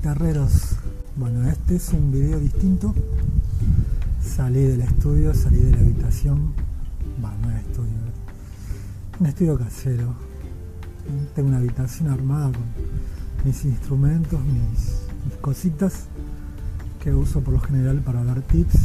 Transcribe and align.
guitarreros. 0.00 0.76
Bueno, 1.14 1.46
este 1.46 1.76
es 1.76 1.90
un 1.90 2.10
video 2.10 2.40
distinto. 2.40 2.94
Salí 4.22 4.62
del 4.62 4.80
estudio, 4.80 5.34
salí 5.34 5.58
de 5.58 5.72
la 5.72 5.78
habitación. 5.80 6.54
Bueno, 7.20 7.36
no 7.42 7.50
es 7.50 7.66
estudio, 7.66 7.92
un 9.18 9.26
estudio 9.26 9.58
casero. 9.58 10.14
Tengo 11.34 11.48
una 11.48 11.58
habitación 11.58 12.08
armada 12.08 12.50
con 12.50 12.62
mis 13.44 13.62
instrumentos, 13.66 14.40
mis, 14.40 15.36
cositas 15.42 16.06
que 17.04 17.12
uso 17.12 17.42
por 17.42 17.52
lo 17.52 17.60
general 17.60 17.98
para 17.98 18.24
dar 18.24 18.40
tips 18.40 18.78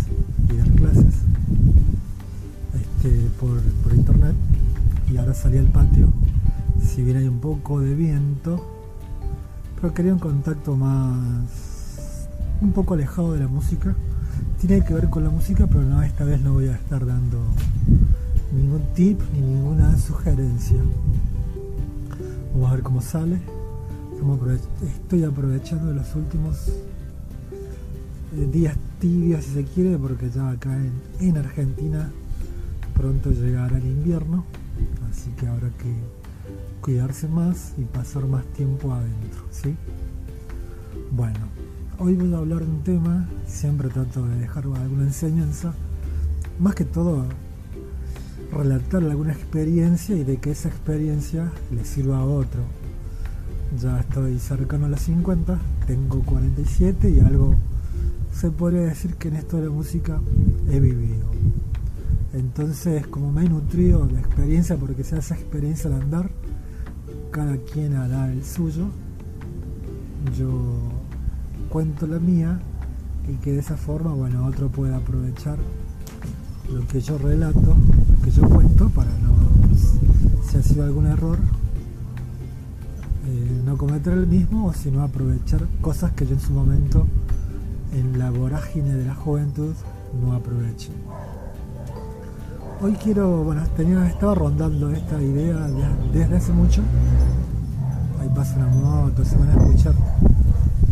y 0.52 0.58
dar 0.58 0.70
clases 0.72 1.16
este, 2.73 3.30
por, 3.40 3.62
por 3.62 3.94
internet. 3.94 4.36
Y 5.09 5.16
ahora 5.16 5.34
salí 5.34 5.59
al 5.59 5.68
patio. 5.68 6.09
Si 6.86 7.04
bien 7.04 7.16
hay 7.16 7.27
un 7.30 7.40
poco 7.40 7.80
de 7.80 7.95
viento, 7.95 8.75
pero 9.85 9.94
quería 9.94 10.13
un 10.13 10.20
contacto 10.20 10.75
más 10.75 12.27
un 12.59 12.71
poco 12.71 12.95
alejado 12.95 13.34
de 13.34 13.41
la 13.41 13.48
música. 13.48 13.94
Tiene 14.59 14.84
que 14.84 14.95
ver 14.95 15.11
con 15.11 15.23
la 15.23 15.30
música, 15.30 15.67
pero 15.67 15.84
no, 15.84 16.02
esta 16.02 16.23
vez 16.23 16.41
no 16.41 16.53
voy 16.53 16.70
a 16.70 16.73
estar 16.73 17.05
dando 17.05 17.38
ningún 18.52 18.81
tip 18.95 19.21
ni 19.31 19.41
ninguna 19.41 19.95
sugerencia. 19.95 20.77
Vamos 22.53 22.71
a 22.71 22.73
ver 22.73 22.84
cómo 22.84 22.99
sale. 22.99 23.39
Estoy 24.84 25.23
aprovechando 25.23 25.94
los 25.94 26.16
últimos 26.16 26.70
eh, 28.36 28.49
días 28.52 28.75
tibios, 28.99 29.45
si 29.45 29.52
se 29.52 29.66
quiere, 29.66 29.99
porque 29.99 30.31
ya 30.31 30.49
acá 30.49 30.75
en, 30.75 30.94
en 31.20 31.38
Argentina 31.38 32.09
pronto 32.95 33.30
llegará 33.30 33.77
el 33.77 33.86
invierno. 33.86 34.45
Así 35.11 35.30
que 35.38 35.45
habrá 35.45 35.70
que 35.77 36.25
cuidarse 36.85 37.27
más 37.27 37.73
y 37.80 37.81
pasar 37.81 38.27
más 38.27 38.45
tiempo 38.53 38.94
adentro, 38.94 39.41
¿sí? 39.50 39.75
Bueno, 41.09 41.39
hoy 41.97 42.14
voy 42.14 42.31
a 42.31 42.38
hablar 42.38 42.59
de 42.59 42.69
un 42.69 42.83
tema, 42.83 43.27
siempre 43.47 43.89
trato 43.89 44.23
de 44.27 44.36
dejar 44.36 44.66
alguna 44.66 45.05
enseñanza, 45.05 45.73
más 46.59 46.75
que 46.75 46.86
todo 46.86 47.25
relatar 48.52 49.02
alguna 49.02 49.33
experiencia 49.33 50.16
y 50.16 50.23
de 50.23 50.38
que 50.38 50.52
esa 50.52 50.69
experiencia 50.69 51.52
le 51.72 51.83
sirva 51.86 52.19
a 52.19 52.23
otro. 52.23 52.61
Ya 53.81 53.99
estoy 54.02 54.38
cercano 54.38 54.86
a 54.86 54.89
los 54.89 55.02
50, 55.02 55.58
tengo 55.88 56.22
47 56.22 57.09
y 57.09 57.20
algo 57.20 57.55
se 58.31 58.52
podría 58.52 58.81
decir 58.81 59.16
que 59.16 59.30
en 59.30 59.38
esto 59.38 59.58
de 59.58 59.64
la 59.64 59.72
música 59.72 60.22
he 60.70 60.80
vivido. 60.80 61.31
Entonces, 62.33 63.08
como 63.08 63.31
me 63.31 63.45
he 63.45 63.49
nutrido 63.49 64.05
de 64.05 64.20
experiencia, 64.20 64.77
porque 64.77 65.03
sea 65.03 65.17
esa 65.17 65.33
experiencia 65.33 65.89
al 65.89 65.99
andar, 65.99 66.30
cada 67.36 67.58
quien 67.58 67.97
hará 67.97 68.31
el 68.31 68.45
suyo. 68.45 68.86
Yo 70.39 70.47
cuento 71.67 72.08
la 72.08 72.17
mía 72.17 72.61
y 73.27 73.33
que 73.44 73.52
de 73.52 73.59
esa 73.59 73.75
forma, 73.75 74.14
bueno, 74.14 74.45
otro 74.45 74.69
pueda 74.69 74.95
aprovechar 74.95 75.58
lo 76.72 76.88
que 76.88 77.02
yo 77.02 77.17
relato, 77.17 77.75
lo 77.75 78.23
que 78.23 78.31
yo 78.31 78.47
cuento, 78.47 78.88
para 78.88 79.11
no, 79.19 79.36
si 80.50 80.55
ha 80.55 80.64
sido 80.64 80.86
algún 80.86 81.08
error, 81.08 81.38
eh, 83.27 83.61
no 83.66 83.77
cometer 83.77 84.14
el 84.14 84.27
mismo 84.27 84.72
sino 84.72 85.03
aprovechar 85.03 85.67
cosas 85.81 86.14
que 86.14 86.25
yo 86.25 86.36
en 86.36 86.39
su 86.39 86.53
momento, 86.53 87.05
en 87.92 88.17
la 88.17 88.31
vorágine 88.31 88.95
de 88.95 89.08
la 89.08 89.14
juventud, 89.14 89.73
no 90.22 90.31
aproveché. 90.31 90.92
Hoy 92.81 92.92
quiero, 93.02 93.44
bueno, 93.44 93.64
tenía, 93.78 94.06
estaba 94.06 94.36
rondando 94.36 94.92
esta 94.92 95.22
idea 95.22 95.56
desde 96.12 96.36
hace 96.36 96.52
mucho. 96.52 96.82
Ahí 98.20 98.30
pasa 98.36 98.58
una 98.58 98.67
moto, 98.67 99.23
se 99.23 99.38
van 99.38 99.50
a 99.50 99.54
escuchar 99.54 99.94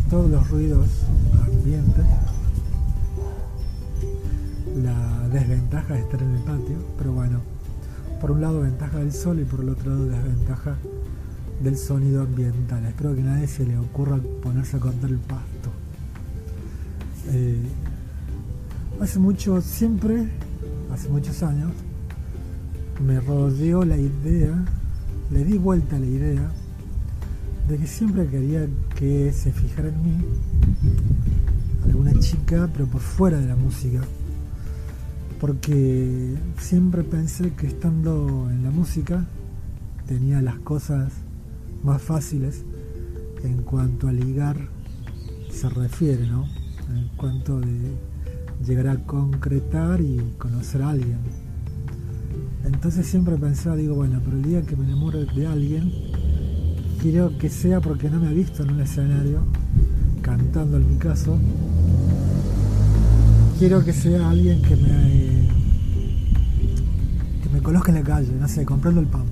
todos 0.09 0.31
los 0.31 0.49
ruidos 0.49 0.87
ambientes. 1.45 2.05
La 4.81 5.27
desventaja 5.27 5.95
de 5.95 5.99
estar 5.99 6.21
en 6.21 6.35
el 6.35 6.43
patio, 6.43 6.77
pero 6.97 7.11
bueno, 7.11 7.41
por 8.21 8.31
un 8.31 8.39
lado 8.39 8.61
ventaja 8.61 8.99
del 8.99 9.11
sol 9.11 9.41
y 9.41 9.43
por 9.43 9.59
el 9.59 9.69
otro 9.69 9.91
lado 9.91 10.05
desventaja 10.05 10.77
del 11.61 11.77
sonido 11.77 12.21
ambiental. 12.21 12.85
Espero 12.85 13.13
que 13.13 13.21
a 13.21 13.25
nadie 13.25 13.47
se 13.47 13.65
le 13.65 13.77
ocurra 13.77 14.19
ponerse 14.41 14.77
a 14.77 14.79
cortar 14.79 15.09
el 15.09 15.19
pasto. 15.19 15.69
Eh, 17.27 17.61
hace 19.01 19.19
mucho, 19.19 19.59
siempre 19.61 20.29
hace 20.93 21.09
muchos 21.09 21.41
años, 21.41 21.71
me 23.03 23.19
rodeó 23.19 23.83
la 23.83 23.97
idea, 23.97 24.63
le 25.31 25.43
di 25.43 25.57
vuelta 25.57 25.95
a 25.95 25.99
la 25.99 26.05
idea 26.05 26.51
de 27.67 27.77
que 27.77 27.87
siempre 27.87 28.27
quería 28.27 28.67
que 28.95 29.33
se 29.33 29.51
fijara 29.51 29.89
en 29.89 30.03
mí 30.03 30.17
alguna 31.85 32.13
chica, 32.19 32.69
pero 32.71 32.85
por 32.85 33.01
fuera 33.01 33.39
de 33.39 33.47
la 33.47 33.55
música. 33.55 34.01
Porque 35.39 36.35
siempre 36.59 37.03
pensé 37.03 37.51
que 37.53 37.67
estando 37.67 38.47
en 38.49 38.63
la 38.63 38.69
música 38.69 39.25
tenía 40.07 40.41
las 40.41 40.57
cosas 40.59 41.11
más 41.83 42.01
fáciles 42.01 42.63
en 43.43 43.63
cuanto 43.63 44.07
a 44.07 44.13
ligar 44.13 44.69
se 45.49 45.69
refiere, 45.69 46.27
¿no? 46.27 46.45
En 46.95 47.09
cuanto 47.17 47.59
de 47.59 48.12
llegar 48.65 48.87
a 48.87 48.97
concretar 49.05 50.01
y 50.01 50.19
conocer 50.37 50.81
a 50.81 50.89
alguien. 50.89 51.17
Entonces 52.65 53.05
siempre 53.07 53.37
pensaba, 53.37 53.75
digo, 53.75 53.95
bueno, 53.95 54.21
pero 54.23 54.37
el 54.37 54.43
día 54.43 54.61
que 54.61 54.75
me 54.75 54.85
enamoro 54.85 55.25
de 55.25 55.47
alguien, 55.47 55.91
quiero 57.01 57.37
que 57.37 57.49
sea 57.49 57.81
porque 57.81 58.09
no 58.09 58.19
me 58.19 58.27
ha 58.27 58.31
visto 58.31 58.63
en 58.63 58.71
un 58.71 58.81
escenario, 58.81 59.41
cantando 60.21 60.77
en 60.77 60.89
mi 60.89 60.95
caso, 60.95 61.37
quiero 63.59 63.83
que 63.83 63.91
sea 63.93 64.29
alguien 64.29 64.61
que 64.61 64.75
me, 64.75 65.49
que 67.43 67.49
me 67.49 67.61
conozca 67.61 67.91
en 67.91 67.99
la 67.99 68.03
calle, 68.03 68.31
no 68.39 68.47
sé, 68.47 68.63
comprando 68.65 69.01
el 69.01 69.07
pan, 69.07 69.25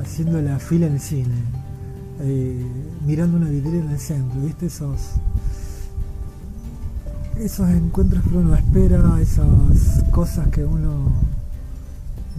haciendo 0.00 0.42
la 0.42 0.58
fila 0.58 0.86
en 0.86 0.94
el 0.94 1.00
cine, 1.00 1.34
eh, 2.20 2.66
mirando 3.06 3.36
una 3.36 3.48
vidriera 3.48 3.84
en 3.84 3.90
el 3.90 3.98
centro, 3.98 4.40
¿viste? 4.40 4.66
Esos 4.66 5.00
esos 7.40 7.68
encuentros 7.68 8.24
que 8.24 8.36
uno 8.36 8.54
espera, 8.54 9.20
esas 9.20 10.04
cosas 10.10 10.48
que 10.48 10.64
uno 10.64 11.12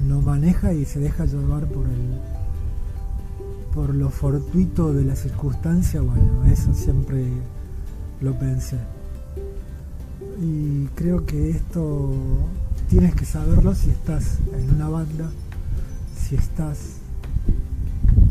no 0.07 0.21
maneja 0.21 0.73
y 0.73 0.85
se 0.85 0.99
deja 0.99 1.25
llevar 1.25 1.65
por 1.67 1.85
el 1.87 2.19
por 3.73 3.93
lo 3.93 4.09
fortuito 4.09 4.91
de 4.91 5.05
la 5.05 5.15
circunstancia, 5.15 6.01
bueno, 6.01 6.45
eso 6.45 6.73
siempre 6.73 7.27
lo 8.21 8.33
pensé. 8.39 8.77
Y 10.41 10.85
creo 10.95 11.27
que 11.27 11.51
esto 11.51 12.11
tienes 12.89 13.13
que 13.13 13.25
saberlo 13.25 13.75
si 13.75 13.91
estás 13.91 14.39
en 14.57 14.73
una 14.73 14.89
banda, 14.89 15.29
si 16.19 16.35
estás 16.35 16.79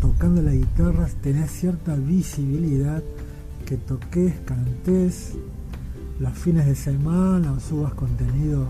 tocando 0.00 0.42
la 0.42 0.52
guitarra, 0.52 1.06
tenés 1.22 1.52
cierta 1.52 1.94
visibilidad, 1.94 3.04
que 3.66 3.76
toques, 3.76 4.34
cantes, 4.46 5.34
los 6.18 6.32
fines 6.32 6.66
de 6.66 6.74
semana 6.74 7.58
subas 7.60 7.92
contenido 7.94 8.68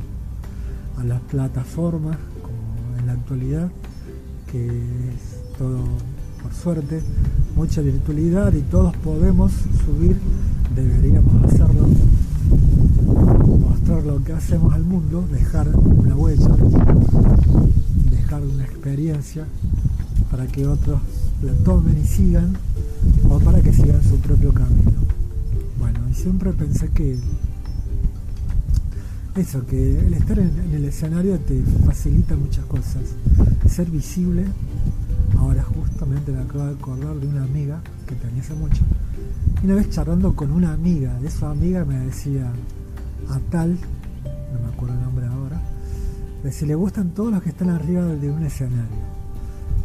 a 0.99 1.05
las 1.05 1.21
plataformas 1.21 2.17
como 2.43 2.99
en 2.99 3.07
la 3.07 3.13
actualidad, 3.13 3.71
que 4.51 4.67
es 4.67 5.57
todo 5.57 5.85
por 6.43 6.53
suerte, 6.55 7.03
mucha 7.55 7.81
virtualidad 7.81 8.53
y 8.53 8.63
todos 8.63 8.97
podemos 8.97 9.53
subir, 9.85 10.17
deberíamos 10.75 11.45
hacerlo, 11.45 11.89
mostrar 13.61 14.05
lo 14.05 14.23
que 14.25 14.33
hacemos 14.33 14.75
al 14.75 14.83
mundo, 14.83 15.25
dejar 15.31 15.69
una 15.69 16.15
huella, 16.15 16.51
dejar 18.11 18.43
una 18.43 18.65
experiencia 18.65 19.45
para 20.31 20.47
que 20.47 20.67
otros 20.67 21.01
la 21.43 21.53
tomen 21.65 21.99
y 21.99 22.07
sigan 22.07 22.57
o 23.29 23.39
para 23.39 23.61
que 23.61 23.73
sigan 23.73 24.03
su 24.03 24.19
propio 24.19 24.53
camino. 24.53 24.96
Siempre 26.17 26.51
pensé 26.53 26.89
que 26.89 27.19
eso, 29.37 29.67
que 29.67 29.99
el 30.01 30.15
estar 30.15 30.39
en, 30.39 30.59
el 30.73 30.87
escenario 30.87 31.39
te 31.41 31.63
facilita 31.85 32.35
muchas 32.35 32.65
cosas. 32.65 33.03
Ser 33.69 33.91
visible, 33.91 34.45
ahora 35.39 35.63
justamente 35.63 36.33
me 36.33 36.41
acabo 36.41 36.65
de 36.65 36.73
acordar 36.73 37.17
de 37.17 37.27
una 37.27 37.45
amiga 37.45 37.83
que 38.07 38.15
tenía 38.15 38.41
hace 38.41 38.55
mucho, 38.55 38.83
y 39.63 39.67
una 39.67 39.75
vez 39.75 39.91
charlando 39.91 40.35
con 40.35 40.53
una 40.53 40.73
amiga, 40.73 41.13
de 41.21 41.29
esa 41.29 41.51
amiga 41.51 41.85
me 41.85 41.99
decía, 41.99 42.51
a 43.29 43.39
tal, 43.51 43.73
no 43.75 44.67
me 44.67 44.73
acuerdo 44.73 44.95
el 44.95 45.03
nombre 45.03 45.27
ahora, 45.27 45.61
si 46.51 46.65
le 46.65 46.75
gustan 46.75 47.11
todos 47.11 47.31
los 47.31 47.43
que 47.43 47.51
están 47.51 47.69
arriba 47.69 48.07
de 48.07 48.31
un 48.31 48.43
escenario. 48.43 49.17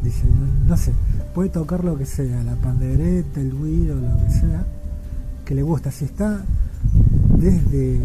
Dice, 0.02 0.24
no, 0.66 0.78
sé, 0.78 0.94
puede 1.36 1.50
tocar 1.50 1.84
lo 1.84 1.98
que 1.98 2.06
sea, 2.06 2.42
la 2.44 2.56
pandereta, 2.56 3.42
el 3.42 3.52
guido, 3.52 3.96
lo 3.96 4.18
que 4.26 4.32
sea, 4.32 4.66
que 5.52 5.56
le 5.56 5.64
gusta. 5.64 5.92
Si 5.92 6.06
está 6.06 6.46
desde 7.38 8.00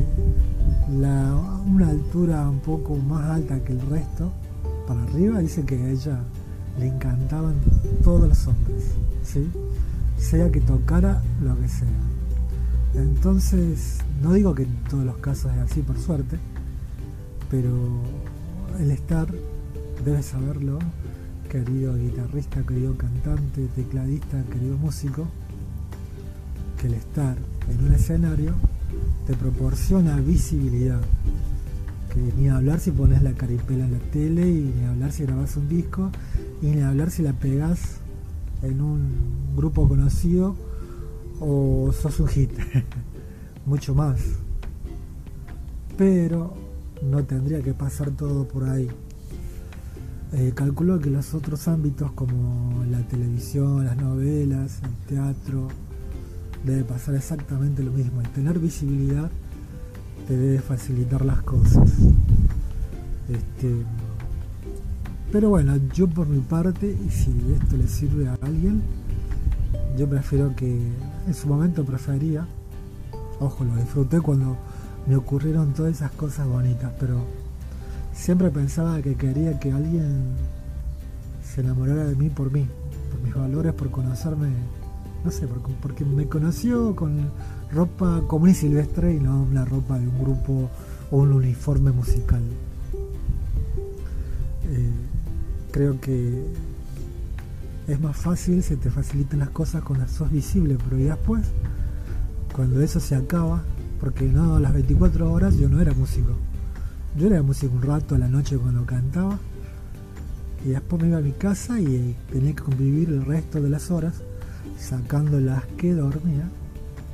una 0.88 1.88
altura 1.88 2.48
un 2.48 2.58
poco 2.58 2.96
más 2.96 3.25
alta 3.31 3.62
que 3.62 3.72
el 3.72 3.81
resto, 3.82 4.32
para 4.88 5.00
arriba, 5.04 5.38
dice 5.38 5.64
que 5.64 5.76
a 5.76 5.90
ella 5.90 6.19
le 6.76 6.88
encantaban 6.88 7.54
todos 8.02 8.28
los 8.28 8.46
hombres. 8.48 8.87
¿sí? 9.22 9.48
sea 10.19 10.50
que 10.50 10.60
tocara 10.60 11.22
lo 11.40 11.56
que 11.60 11.69
sea. 11.69 11.87
Entonces, 12.94 13.98
no 14.25 14.32
digo 14.32 14.52
que 14.52 14.64
en 14.64 14.75
todos 14.90 15.04
los 15.04 15.19
casos 15.19 15.52
es 15.52 15.70
así, 15.70 15.82
por 15.82 15.98
suerte, 15.98 16.38
pero 17.48 17.70
el 18.81 18.90
estar, 18.90 19.28
debes 20.04 20.26
saberlo, 20.26 20.81
querido 21.48 21.94
guitarrista, 21.94 22.64
querido 22.64 22.96
cantante, 22.96 23.69
tecladista, 23.76 24.43
querido 24.50 24.76
músico, 24.78 25.28
que 26.76 26.87
el 26.87 26.94
estar 26.94 27.37
en 27.70 27.84
un 27.84 27.93
escenario 27.93 28.55
te 29.26 29.34
proporciona 29.34 30.17
visibilidad. 30.17 31.00
Que 32.12 32.32
ni 32.38 32.49
hablar 32.49 32.81
si 32.81 32.90
pones 32.90 33.23
la 33.23 33.32
caripela 33.32 33.84
en 33.84 33.93
la 33.93 33.99
tele, 33.99 34.49
y 34.49 34.73
ni 34.76 34.87
hablar 34.87 35.12
si 35.12 35.25
grabas 35.25 35.56
un 35.56 35.69
disco, 35.69 36.11
y 36.62 36.67
ni 36.67 36.82
hablar 36.82 37.11
si 37.11 37.23
la 37.23 37.32
pegas 37.32 37.99
en 38.62 38.81
un 38.81 39.08
grupo 39.56 39.88
conocido 39.88 40.56
o 41.40 41.93
sos 41.93 42.20
un 42.20 42.28
hit. 42.28 42.50
Mucho 43.67 43.94
más. 43.94 44.20
Pero 45.99 46.55
no 47.02 47.25
tendría 47.25 47.62
que 47.62 47.75
pasar 47.75 48.11
todo 48.11 48.46
por 48.46 48.69
ahí. 48.69 48.88
Eh, 50.32 50.52
calculo 50.55 50.99
que 50.99 51.08
los 51.08 51.34
otros 51.34 51.69
ámbitos 51.69 52.12
como 52.12 52.84
la 52.90 53.00
televisión, 53.02 53.84
las 53.87 53.96
novelas, 53.96 54.81
el 54.82 55.14
teatro, 55.14 55.69
debe 56.67 56.85
pasar 56.85 57.15
exactamente 57.15 57.83
lo 57.83 57.93
mismo. 57.93 58.21
El 58.21 58.29
tener 58.31 58.59
visibilidad 58.59 59.31
te 60.27 60.37
debe 60.37 60.59
facilitar 60.59 61.25
las 61.25 61.41
cosas. 61.43 61.89
Este, 63.29 63.83
pero 65.31 65.51
bueno, 65.51 65.77
yo 65.95 66.09
por 66.09 66.27
mi 66.27 66.41
parte, 66.41 66.91
y 66.91 67.11
si 67.11 67.31
esto 67.61 67.77
le 67.77 67.89
sirve 67.89 68.29
a 68.29 68.37
alguien, 68.43 68.83
yo 69.97 70.09
prefiero 70.09 70.55
que 70.57 70.79
en 71.27 71.35
su 71.35 71.47
momento 71.47 71.85
prefería, 71.85 72.47
ojo, 73.41 73.65
lo 73.65 73.77
disfruté 73.77 74.21
cuando 74.21 74.57
me 75.07 75.17
ocurrieron 75.17 75.73
todas 75.73 75.95
esas 75.95 76.11
cosas 76.13 76.49
bonitas, 76.49 76.93
pero 76.99 77.25
siempre 78.13 78.51
pensaba 78.51 79.01
que 79.03 79.15
quería 79.15 79.59
que 79.61 79.73
alguien 79.73 80.35
se 81.45 81.61
enamorara 81.61 82.05
de 82.05 82.17
mí 82.17 82.29
por 82.29 82.53
mí, 82.53 82.67
por 83.11 83.21
mis 83.23 83.35
valores, 83.35 83.73
por 83.73 83.91
conocerme, 83.91 84.49
no 85.25 85.31
sé, 85.31 85.49
porque, 85.83 86.05
me 86.05 86.27
conoció 86.27 86.95
con 86.95 87.31
ropa 87.73 88.23
común 88.27 88.51
y 88.51 88.55
silvestre 88.55 89.15
y 89.15 89.21
no 89.21 89.43
una 89.43 89.65
ropa 89.65 89.99
de 89.99 90.07
un 90.07 90.19
grupo 90.19 90.71
o 91.11 91.17
un 91.17 91.33
uniforme 91.33 91.91
musical. 91.91 92.43
Eh, 94.69 94.91
creo 95.73 96.01
que 96.01 96.45
es 97.87 98.01
más 98.01 98.17
fácil, 98.17 98.63
se 98.63 98.77
te 98.77 98.91
facilitan 98.91 99.41
las 99.41 99.51
cosas 99.51 99.83
cuando 99.83 100.09
sos 100.09 100.31
visible, 100.31 100.77
pero 100.85 100.99
y 100.99 101.05
después, 101.05 101.47
cuando 102.55 102.81
eso 102.81 102.99
se 103.01 103.15
acaba, 103.15 103.63
porque 104.01 104.25
no, 104.25 104.59
las 104.59 104.73
24 104.73 105.33
horas 105.33 105.57
yo 105.57 105.69
no 105.69 105.81
era 105.81 105.93
músico. 105.93 106.33
Yo 107.17 107.29
era 107.29 107.43
músico 107.43 107.75
un 107.75 107.83
rato 107.83 108.15
a 108.15 108.19
la 108.19 108.29
noche 108.29 108.59
cuando 108.59 108.85
cantaba 108.85 109.39
y 110.65 110.71
después 110.71 111.01
me 111.01 111.09
iba 111.09 111.19
a 111.19 111.23
mi 111.23 111.33
casa 111.33 111.81
y 111.81 112.17
tenía 112.31 112.55
que 112.55 112.63
convivir 112.63 113.09
el 113.09 113.25
resto 113.25 113.61
de 113.61 113.71
las 113.71 113.91
horas 113.91 114.23
sacando 114.79 115.41
las 115.41 115.65
que 115.77 115.95
dormía 115.95 116.49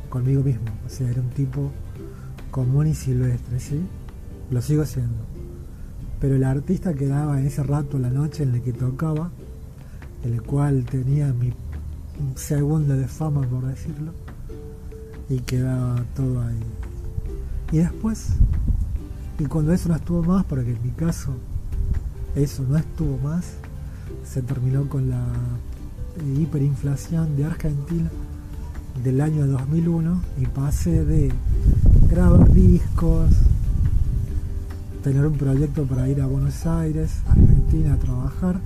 conmigo 0.08 0.42
mismo. 0.42 0.66
O 0.86 0.88
sea, 0.88 1.10
era 1.10 1.20
un 1.20 1.30
tipo 1.30 1.70
común 2.50 2.86
y 2.86 2.94
silvestre, 2.94 3.60
¿sí? 3.60 3.80
Lo 4.50 4.60
sigo 4.60 4.84
siendo. 4.84 5.24
Pero 6.20 6.36
el 6.36 6.44
artista 6.44 6.94
quedaba 6.94 7.40
en 7.40 7.46
ese 7.46 7.62
rato 7.62 7.98
la 7.98 8.10
noche 8.10 8.44
en 8.44 8.54
el 8.54 8.62
que 8.62 8.72
tocaba, 8.72 9.30
el 10.22 10.42
cual 10.42 10.84
tenía 10.84 11.32
mi 11.32 11.52
segundo 12.36 12.94
de 12.96 13.08
fama, 13.08 13.42
por 13.42 13.66
decirlo, 13.66 14.12
y 15.28 15.38
quedaba 15.40 16.04
todo 16.14 16.42
ahí. 16.42 16.60
Y 17.72 17.78
después, 17.78 18.34
y 19.38 19.46
cuando 19.46 19.72
eso 19.72 19.88
no 19.88 19.96
estuvo 19.96 20.22
más, 20.22 20.44
porque 20.44 20.72
en 20.72 20.82
mi 20.82 20.90
caso 20.90 21.32
eso 22.36 22.64
no 22.68 22.76
estuvo 22.76 23.18
más, 23.18 23.54
se 24.24 24.42
terminó 24.42 24.88
con 24.88 25.10
la 25.10 25.24
hiperinflación 26.38 27.36
de 27.36 27.44
Argentina 27.44 28.10
del 29.02 29.20
año 29.20 29.46
2001 29.46 30.22
y 30.40 30.46
pasé 30.46 31.04
de 31.04 31.32
grabar 32.10 32.52
discos, 32.52 33.30
tener 35.02 35.26
un 35.26 35.34
proyecto 35.34 35.84
para 35.84 36.08
ir 36.08 36.20
a 36.20 36.26
Buenos 36.26 36.66
Aires, 36.66 37.10
Argentina, 37.28 37.94
a 37.94 37.96
trabajar, 37.96 38.60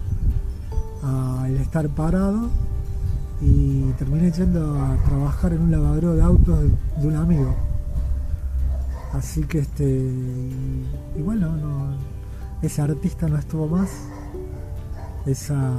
a 1.02 1.48
estar 1.60 1.88
parado 1.90 2.50
y 3.40 3.82
terminé 3.92 4.30
yendo 4.32 4.78
a 4.82 4.96
trabajar 5.04 5.52
en 5.52 5.62
un 5.62 5.70
lavadero 5.70 6.14
de 6.14 6.22
autos 6.22 6.58
de, 6.98 7.06
un 7.06 7.16
amigo. 7.16 7.54
Así 9.12 9.42
que 9.44 9.60
este 9.60 10.10
y, 11.16 11.22
bueno, 11.22 11.48
ese 12.60 12.82
artista 12.82 13.28
no 13.28 13.38
estuvo 13.38 13.68
más. 13.68 13.90
Esa 15.24 15.72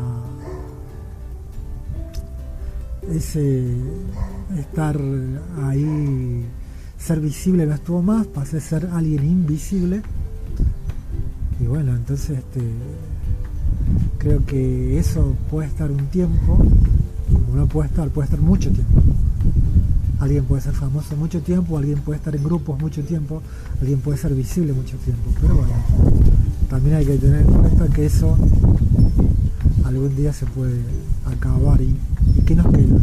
ese 3.12 3.66
estar 4.58 5.00
ahí 5.64 6.46
ser 6.98 7.20
visible 7.20 7.66
no 7.66 7.76
estuvo 7.76 8.02
más, 8.02 8.28
pasé 8.28 8.58
a 8.58 8.62
ser 8.62 8.90
alguien 8.94 9.24
invisible. 9.24 10.02
Y 11.60 11.66
bueno, 11.66 11.96
entonces 11.96 12.40
este 12.40 12.62
creo 14.18 14.46
que 14.46 15.00
eso 15.00 15.36
puede 15.50 15.68
estar 15.68 15.92
un 15.92 16.08
tiempo 16.08 16.60
uno 17.52 17.66
puede 17.66 17.90
estar, 17.90 18.10
puede 18.10 18.26
estar 18.26 18.40
mucho 18.40 18.70
tiempo. 18.72 19.02
Alguien 20.20 20.46
puede 20.46 20.62
ser 20.62 20.74
famoso 20.74 21.16
mucho 21.16 21.42
tiempo, 21.42 21.78
alguien 21.78 22.00
puede 22.00 22.18
estar 22.18 22.36
en 22.36 22.44
grupos 22.44 22.80
mucho 22.80 23.04
tiempo, 23.04 23.42
alguien 23.80 24.00
puede 24.00 24.18
ser 24.18 24.34
visible 24.34 24.74
mucho 24.74 24.98
tiempo. 24.98 25.30
Pero 25.42 25.56
bueno, 25.56 25.74
también 26.70 26.96
hay 26.96 27.06
que 27.06 27.18
tener 27.18 27.42
en 27.42 27.54
cuenta 27.54 27.88
que 27.88 28.06
eso 28.06 28.38
algún 29.86 30.16
día 30.16 30.34
se 30.34 30.46
puede 30.48 30.82
acabar. 31.26 31.82
¿Y, 31.82 31.96
y 32.36 32.42
qué 32.46 32.56
nos 32.56 32.68
queda? 32.68 33.00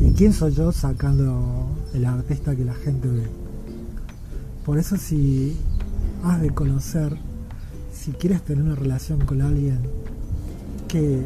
¿Y 0.00 0.05
quién 0.16 0.32
soy 0.32 0.54
yo 0.54 0.72
sacando 0.72 1.68
el 1.92 2.06
artista 2.06 2.56
que 2.56 2.64
la 2.64 2.72
gente 2.72 3.06
ve? 3.06 3.26
Por 4.64 4.78
eso 4.78 4.96
si 4.96 5.54
has 6.24 6.40
de 6.40 6.50
conocer, 6.50 7.14
si 7.92 8.12
quieres 8.12 8.40
tener 8.42 8.64
una 8.64 8.74
relación 8.74 9.20
con 9.26 9.42
alguien 9.42 9.78
que, 10.88 11.20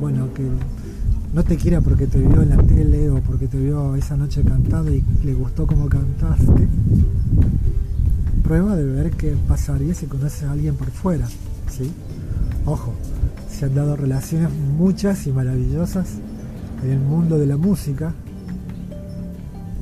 bueno, 0.00 0.32
que 0.32 0.48
no 1.34 1.44
te 1.44 1.56
quiera 1.58 1.82
porque 1.82 2.06
te 2.06 2.18
vio 2.18 2.40
en 2.40 2.50
la 2.50 2.56
tele 2.56 3.10
o 3.10 3.20
porque 3.20 3.48
te 3.48 3.58
vio 3.58 3.94
esa 3.96 4.16
noche 4.16 4.42
cantando 4.42 4.90
y 4.90 5.04
le 5.22 5.34
gustó 5.34 5.66
como 5.66 5.86
cantaste, 5.90 6.68
prueba 8.42 8.76
de 8.76 8.84
ver 8.84 9.10
qué 9.10 9.36
pasaría 9.46 9.92
si 9.94 10.06
conoces 10.06 10.44
a 10.44 10.52
alguien 10.52 10.74
por 10.74 10.90
fuera, 10.90 11.28
¿sí? 11.70 11.92
Ojo, 12.64 12.94
se 13.50 13.66
han 13.66 13.74
dado 13.74 13.94
relaciones 13.94 14.48
muchas 14.50 15.26
y 15.26 15.32
maravillosas 15.32 16.18
en 16.82 16.90
el 16.90 16.98
mundo 16.98 17.38
de 17.38 17.46
la 17.46 17.56
música 17.56 18.14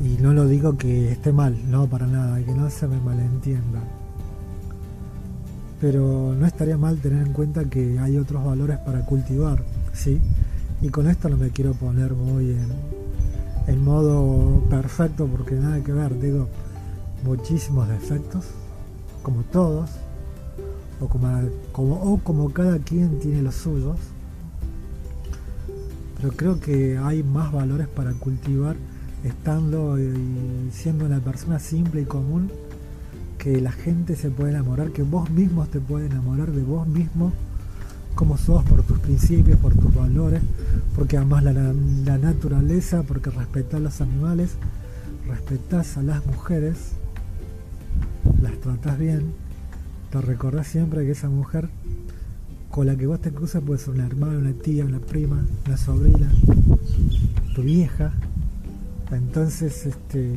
y 0.05 0.21
no 0.21 0.35
lo 0.35 0.47
digo 0.47 0.77
que 0.77 1.13
esté 1.13 1.33
mal, 1.33 1.57
no 1.71 1.87
para 1.87 2.07
nada, 2.07 2.39
que 2.43 2.53
no 2.53 2.69
se 2.69 2.87
me 2.87 3.01
malentienda. 3.01 3.81
Pero 5.81 6.35
no 6.39 6.47
estaría 6.47 6.77
mal 6.77 6.99
tener 6.99 7.27
en 7.27 7.33
cuenta 7.33 7.65
que 7.65 7.99
hay 7.99 8.19
otros 8.19 8.45
valores 8.45 8.79
para 8.79 9.05
cultivar, 9.07 9.63
¿sí? 9.93 10.21
Y 10.83 10.91
con 10.91 11.09
esto 11.09 11.29
no 11.31 11.39
me 11.39 11.51
quiero 11.51 11.73
poner 11.73 12.13
muy 12.13 12.57
en, 13.67 13.83
modo 13.85 14.61
perfecto 14.69 15.27
porque 15.27 15.55
nada 15.55 15.83
que 15.83 15.93
ver, 15.93 16.19
digo, 16.21 16.49
muchísimos 17.25 17.89
defectos, 17.89 18.45
como 19.23 19.43
todos, 19.45 19.91
o 21.01 21.09
como, 21.09 21.29
como, 21.73 21.95
o 21.95 22.19
como 22.19 22.53
cada 22.53 22.79
quien 22.79 23.19
tiene 23.21 23.41
los 23.41 23.55
suyos. 23.55 23.97
Pero 26.17 26.33
creo 26.33 26.61
que 26.61 26.99
hay 26.99 27.23
más 27.23 27.53
valores 27.53 27.89
para 27.89 28.13
cultivar 28.13 28.77
estando 29.25 29.99
y 29.99 30.71
siendo 30.73 31.07
una 31.07 31.21
persona 31.21 31.59
simple 31.59 32.03
y 32.03 32.05
común 32.05 32.51
que 33.39 33.61
la 33.61 33.73
gente 33.73 34.17
se 34.17 34.31
puede 34.31 34.51
enamorar, 34.51 34.91
que 34.91 35.03
vos 35.03 35.29
mismos 35.31 35.69
te 35.71 35.81
puedes 35.81 36.11
enamorar 36.11 36.53
de 36.53 36.63
vos 36.63 36.87
mismo 36.87 37.33
como 38.15 38.39
sos, 38.39 38.65
por 38.65 38.83
tus 38.85 38.99
principios, 39.01 39.59
por 39.59 39.75
tus 39.75 39.93
valores, 39.93 40.41
porque 40.95 41.17
amas 41.17 41.43
la, 41.43 41.53
naturaleza, 41.53 43.03
porque 43.03 43.31
respetas 43.31 43.75
a 43.75 43.81
los 43.81 44.01
animales, 44.01 44.51
respetas 45.27 45.97
a 45.97 46.03
las 46.03 46.25
mujeres, 46.27 46.93
las 48.41 48.59
tratas 48.61 48.99
bien, 48.99 49.33
te 50.11 50.21
recordás 50.21 50.69
siempre 50.69 51.05
que 51.05 51.11
esa 51.11 51.29
mujer 51.29 51.69
con 52.75 52.89
la 52.89 52.97
que 52.97 53.07
vos 53.07 53.21
te 53.21 53.31
cruzas 53.31 53.63
puede 53.63 53.79
ser 53.79 53.95
una 53.95 54.05
hermana, 54.05 54.37
una 54.37 54.53
tía, 54.53 54.85
una 54.85 54.99
prima, 54.99 55.47
una 55.65 55.77
sobrina, 55.77 56.29
tu 57.55 57.63
vieja. 57.63 58.13
Entonces, 59.13 59.87
este, 59.87 60.35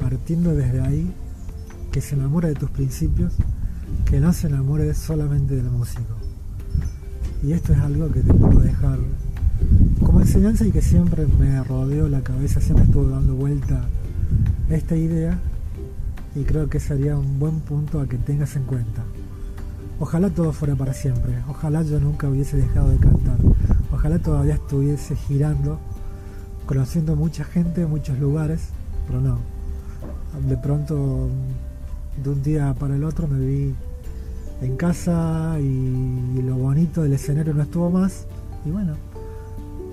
partiendo 0.00 0.54
desde 0.54 0.80
ahí, 0.80 1.12
que 1.90 2.00
se 2.00 2.14
enamore 2.14 2.48
de 2.48 2.54
tus 2.54 2.70
principios, 2.70 3.34
que 4.06 4.20
no 4.20 4.32
se 4.32 4.46
enamore 4.46 4.94
solamente 4.94 5.54
de 5.54 5.62
la 5.62 5.68
música. 5.68 6.00
Y 7.42 7.52
esto 7.52 7.74
es 7.74 7.80
algo 7.80 8.10
que 8.10 8.22
te 8.22 8.32
puedo 8.32 8.60
dejar 8.60 8.98
como 10.02 10.22
enseñanza 10.22 10.64
y 10.64 10.70
que 10.70 10.80
siempre 10.80 11.26
me 11.38 11.62
rodeó 11.62 12.08
la 12.08 12.22
cabeza, 12.22 12.62
siempre 12.62 12.86
estuvo 12.86 13.10
dando 13.10 13.34
vuelta 13.34 13.86
esta 14.70 14.96
idea 14.96 15.38
y 16.34 16.44
creo 16.44 16.70
que 16.70 16.80
sería 16.80 17.18
un 17.18 17.38
buen 17.38 17.60
punto 17.60 18.00
a 18.00 18.06
que 18.06 18.16
tengas 18.16 18.56
en 18.56 18.64
cuenta. 18.64 19.04
Ojalá 20.02 20.30
todo 20.30 20.52
fuera 20.52 20.74
para 20.74 20.92
siempre, 20.92 21.32
ojalá 21.48 21.82
yo 21.82 22.00
nunca 22.00 22.28
hubiese 22.28 22.56
dejado 22.56 22.88
de 22.88 22.96
cantar, 22.96 23.36
ojalá 23.92 24.18
todavía 24.18 24.54
estuviese 24.54 25.14
girando, 25.14 25.78
conociendo 26.66 27.14
mucha 27.14 27.44
gente, 27.44 27.86
muchos 27.86 28.18
lugares, 28.18 28.70
pero 29.06 29.20
no. 29.20 29.38
De 30.48 30.56
pronto, 30.56 31.28
de 32.20 32.30
un 32.30 32.42
día 32.42 32.74
para 32.80 32.96
el 32.96 33.04
otro 33.04 33.28
me 33.28 33.46
vi 33.46 33.74
en 34.60 34.76
casa 34.76 35.56
y 35.60 36.42
lo 36.42 36.56
bonito 36.56 37.04
del 37.04 37.12
escenario 37.12 37.54
no 37.54 37.62
estuvo 37.62 37.88
más. 37.88 38.26
Y 38.66 38.72
bueno, 38.72 38.94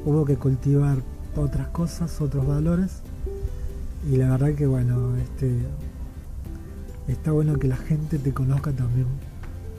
hubo 0.05 0.25
que 0.25 0.37
cultivar 0.37 0.97
otras 1.35 1.67
cosas, 1.67 2.19
otros 2.19 2.47
valores. 2.47 3.03
Y 4.11 4.17
la 4.17 4.31
verdad 4.31 4.55
que 4.55 4.65
bueno, 4.65 5.15
este 5.17 5.55
está 7.07 7.31
bueno 7.31 7.59
que 7.59 7.67
la 7.67 7.77
gente 7.77 8.17
te 8.17 8.33
conozca 8.33 8.71
también 8.71 9.05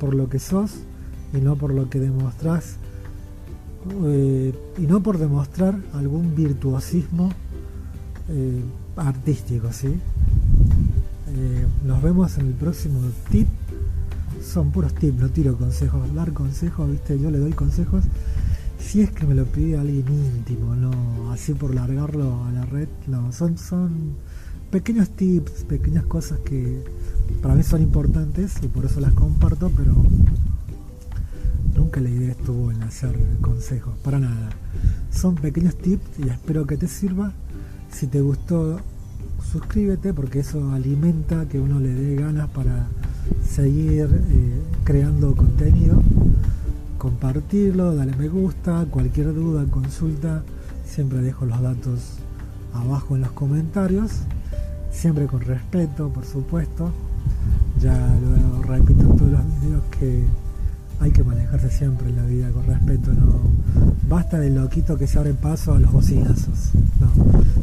por 0.01 0.15
lo 0.15 0.29
que 0.29 0.41
sos 0.41 0.73
y 1.33 1.37
no 1.39 1.55
por 1.55 1.73
lo 1.73 1.89
que 1.89 2.01
demostrás 2.01 2.77
eh, 4.05 4.53
y 4.79 4.83
no 4.83 5.01
por 5.01 5.19
demostrar 5.19 5.79
algún 5.95 6.35
virtuosismo 6.35 7.31
eh, 8.29 8.63
artístico, 8.97 9.73
¿sí? 9.73 9.89
Eh, 9.89 11.67
nos 11.85 12.03
vemos 12.03 12.37
en 12.39 12.49
el 12.49 12.55
próximo 12.55 13.01
tip. 13.31 13.47
Son 14.43 14.73
puros 14.73 14.95
tips, 14.95 15.21
no 15.21 15.29
tiro 15.29 15.57
consejos. 15.57 16.13
Dar 16.15 16.33
consejos, 16.33 16.91
viste, 16.91 17.19
yo 17.19 17.31
le 17.31 17.39
doy 17.39 17.53
consejos 17.53 18.05
si 18.81 19.03
es 19.03 19.11
que 19.11 19.27
me 19.27 19.35
lo 19.35 19.45
pide 19.45 19.79
alguien 19.79 20.05
íntimo, 20.09 20.75
no 20.75 21.31
así 21.31 21.55
por 21.55 21.75
largarlo 21.75 22.45
a 22.45 22.51
la 22.51 22.65
red, 22.65 22.89
no, 23.07 23.31
son, 23.33 23.57
son 23.57 24.17
pequeños 24.71 25.11
tips, 25.11 25.65
pequeñas 25.65 26.05
cosas 26.05 26.39
que 26.41 26.85
para 27.43 27.55
mí 27.55 27.63
son 27.63 27.83
importantes 27.83 28.55
y 28.63 28.69
por 28.69 28.85
eso 28.85 29.01
las 29.01 29.13
comparto, 29.15 29.71
pero 29.77 29.95
nunca 31.75 32.01
la 32.01 32.09
idea 32.09 32.31
estuvo 32.31 32.71
en 32.71 32.83
hacer 32.83 33.17
consejos, 33.41 33.95
para 34.05 34.21
nada. 34.21 34.51
Son 35.11 35.35
pequeños 35.35 35.77
tips 35.77 36.21
y 36.21 36.29
espero 36.29 36.67
que 36.67 36.77
te 36.77 36.87
sirva. 36.87 37.33
Si 37.91 38.07
te 38.07 38.21
gustó, 38.21 38.79
suscríbete 39.51 40.15
porque 40.15 40.41
eso 40.41 40.73
alimenta 40.73 41.49
que 41.49 41.59
uno 41.59 41.81
le 41.81 41.93
dé 41.93 42.15
ganas 42.15 42.49
para 42.51 42.87
seguir 43.45 44.09
eh, 44.31 44.63
creando 44.85 45.35
contenido. 45.35 46.01
Compartirlo, 46.99 47.95
dale 47.97 48.15
me 48.15 48.29
gusta, 48.29 48.87
cualquier 48.89 49.35
duda, 49.35 49.65
consulta, 49.69 50.45
siempre 50.85 51.23
dejo 51.23 51.45
los 51.47 51.61
datos 51.61 52.19
abajo 52.73 53.17
en 53.17 53.23
los 53.23 53.33
comentarios 53.33 54.23
siempre 54.91 55.27
con 55.27 55.41
respeto, 55.41 56.09
por 56.09 56.25
supuesto. 56.25 56.93
Ya 57.81 57.95
lo 57.95 58.63
repito 58.63 59.01
en 59.01 59.17
todos 59.17 59.33
los 59.33 59.61
videos 59.61 59.83
que 59.99 60.25
hay 61.01 61.11
que 61.11 61.25
manejarse 61.25 61.71
siempre 61.71 62.11
en 62.11 62.17
la 62.17 62.25
vida 62.25 62.51
con 62.51 62.67
respeto, 62.67 63.13
no 63.15 63.41
basta 64.11 64.41
de 64.41 64.51
loquito 64.51 64.99
que 64.99 65.07
se 65.07 65.19
abre 65.19 65.35
paso 65.35 65.73
a 65.73 65.79
los 65.79 65.93
bocinazos. 65.93 66.73
No, 66.99 67.09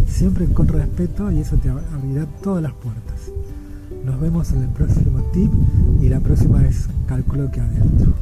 siempre 0.07 0.45
con 0.47 0.67
respeto 0.69 1.29
y 1.29 1.39
eso 1.39 1.57
te 1.57 1.69
abrirá 1.69 2.25
todas 2.41 2.63
las 2.63 2.71
puertas. 2.71 3.19
Nos 4.05 4.19
vemos 4.19 4.51
en 4.53 4.63
el 4.63 4.69
próximo 4.69 5.19
tip 5.33 5.51
y 6.01 6.07
la 6.07 6.21
próxima 6.21 6.65
es 6.65 6.87
calculo 7.05 7.51
que 7.51 7.59
adentro. 7.59 8.13